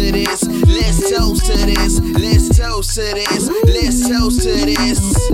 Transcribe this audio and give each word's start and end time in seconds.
to 0.00 0.12
this, 0.12 0.42
let's 0.66 1.10
toast 1.10 1.44
to 1.46 1.56
this, 1.66 2.00
let's 2.00 2.56
toast 2.56 2.94
to 2.94 3.02
this, 3.02 3.50
let's 3.64 4.08
toast 4.08 4.42
to 4.42 4.64
this. 4.64 5.30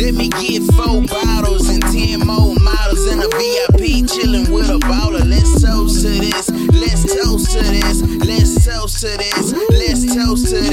Let 0.00 0.14
me 0.14 0.28
get 0.28 0.62
four 0.74 1.02
bottles 1.02 1.68
and 1.68 1.82
ten 1.82 2.20
more 2.20 2.54
models 2.60 3.06
in 3.10 3.18
a 3.18 3.28
VIP, 3.28 4.06
chillin' 4.06 4.48
with 4.48 4.68
a 4.68 4.78
baller. 4.86 5.24
Let's 5.28 5.60
toast 5.62 6.02
to 6.02 6.08
this, 6.08 6.50
let's 6.70 7.02
toast 7.02 7.50
to 7.52 7.62
this, 7.62 8.02
let's 8.24 8.64
toast 8.64 9.00
to 9.00 9.16
this, 9.16 9.52
let's 9.70 10.14
toast 10.14 10.46
to 10.50 10.60
this. 10.60 10.65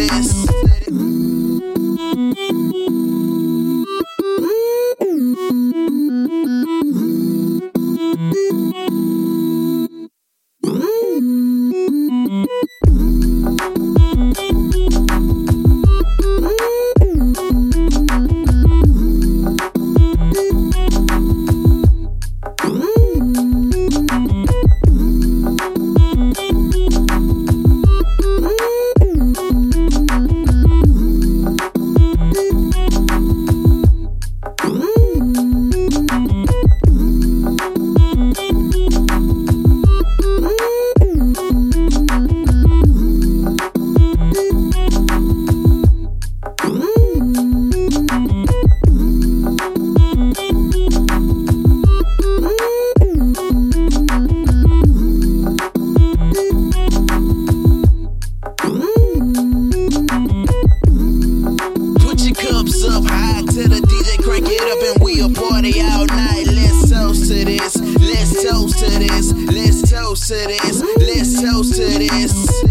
Party 65.64 65.82
all 65.82 66.06
night. 66.08 66.46
Let's 66.48 66.90
toast 66.90 67.28
to 67.30 67.46
this, 67.46 67.78
let's 67.80 68.44
toast 68.44 68.80
to 68.80 68.90
this, 69.00 69.32
let's 69.34 69.90
toast 69.90 70.28
to 70.28 70.36
this, 70.48 70.82
let's 70.98 71.42
toast 71.42 71.76
to 71.76 72.00
this. 72.00 72.64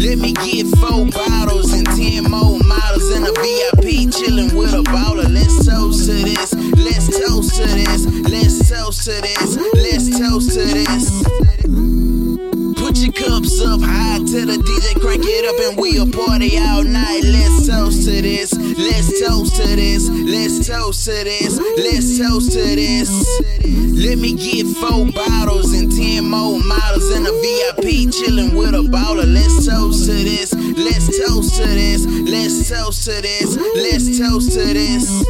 Let 0.00 0.18
me 0.18 0.32
get 0.32 0.66
four 0.78 1.06
bottles 1.06 1.72
and 1.74 1.86
ten 1.86 2.24
more 2.30 2.58
models 2.64 3.10
in 3.14 3.24
a 3.24 3.32
VIP, 3.32 4.08
chillin' 4.08 4.54
with 4.54 4.72
a 4.72 4.82
baller. 4.88 5.28
Let's 5.28 5.66
toast 5.66 6.06
to 6.06 6.12
this, 6.12 6.54
let's 6.54 7.08
toast 7.08 7.56
to 7.56 7.66
this, 7.66 8.06
let's 8.06 8.70
toast 8.70 9.04
to 9.04 9.20
this, 9.20 9.56
let's 9.74 10.18
toast 10.18 10.54
to 10.54 10.64
this. 10.64 11.60
Put 12.80 12.96
your 12.96 13.12
cups 13.12 13.60
up 13.60 13.80
high 13.82 14.18
to 14.18 14.46
the 14.46 14.56
DJ, 14.56 15.00
crank 15.00 15.24
it 15.26 15.44
up, 15.44 15.60
and 15.68 15.78
we'll 15.78 16.10
party 16.10 16.56
all 16.56 16.82
night. 16.84 17.22
Let's 17.22 17.66
toast 17.68 18.04
to 18.06 18.22
this, 18.22 18.52
toast 19.50 19.56
to 19.56 19.76
this, 19.76 20.08
let's 20.08 20.66
toast 20.66 21.04
to 21.06 21.24
this, 21.24 21.58
let's 21.76 22.18
toast 22.18 22.52
to 22.52 22.58
this. 22.58 23.10
Let 23.64 24.18
me 24.18 24.34
get 24.34 24.66
four 24.76 25.06
bottles 25.12 25.72
and 25.72 25.90
ten 25.90 26.24
more 26.24 26.60
models 26.60 27.10
in 27.14 27.26
a 27.26 27.32
VIP, 27.32 28.10
chillin' 28.10 28.54
with 28.56 28.74
a 28.74 28.82
baller. 28.88 29.26
Let's 29.32 29.66
toast 29.66 30.06
to 30.06 30.12
this, 30.12 30.54
let's 30.54 31.06
toast 31.18 31.56
to 31.56 31.66
this, 31.66 32.06
let's 32.06 32.68
toast 32.68 33.04
to 33.04 33.22
this, 33.22 33.56
let's 33.56 34.18
toast 34.18 34.52
to 34.52 34.74
this. 34.74 35.24